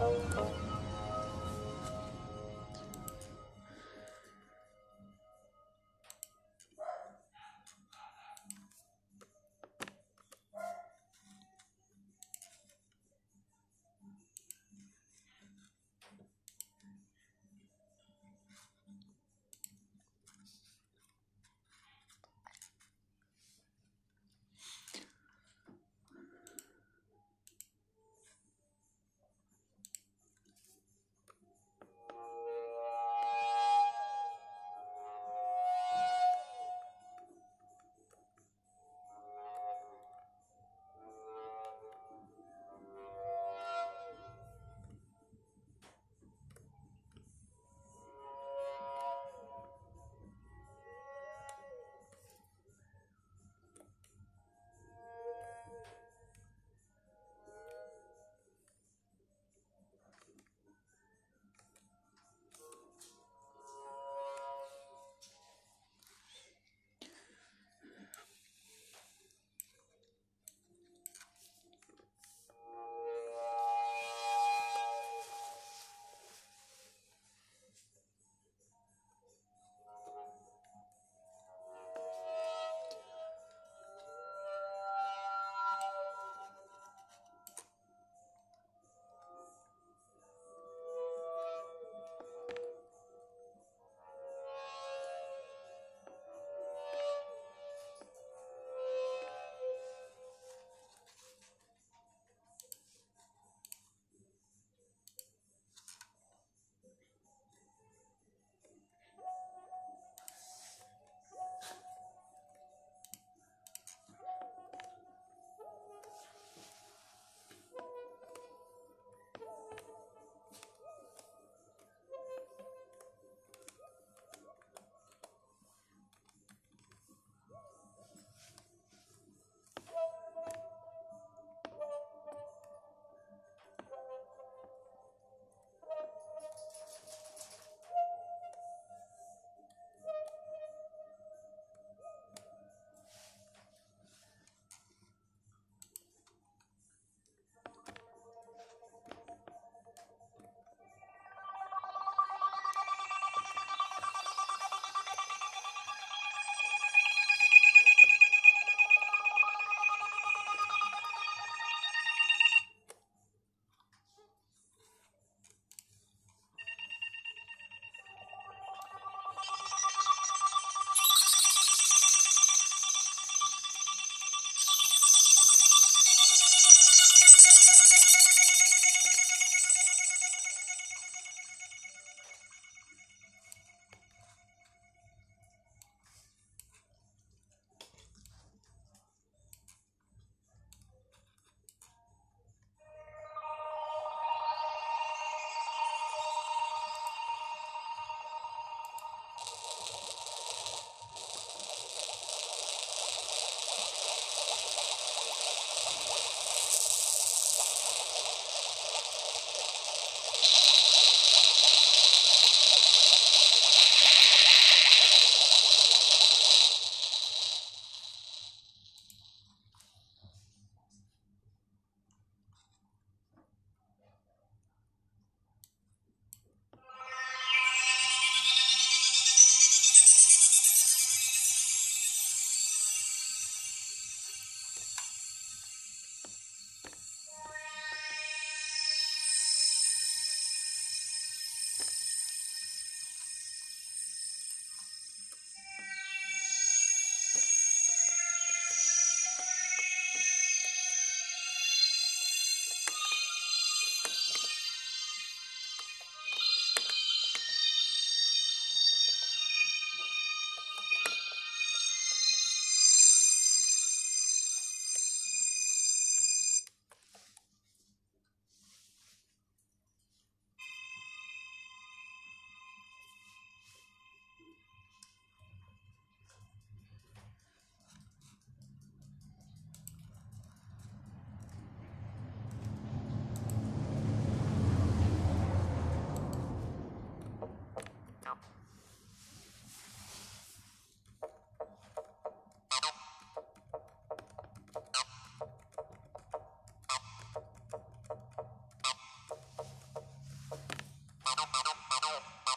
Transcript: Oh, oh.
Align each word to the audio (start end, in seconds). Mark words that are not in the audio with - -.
Oh, 0.00 0.16
oh. 0.38 0.71